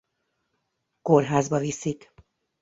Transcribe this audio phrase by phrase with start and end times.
[1.01, 2.13] Kórházba viszik.